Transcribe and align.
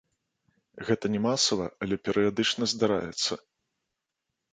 Гэта 0.87 1.05
не 1.15 1.19
масава, 1.25 1.67
але 1.87 1.95
перыядычна 2.07 2.63
здараецца. 2.73 3.33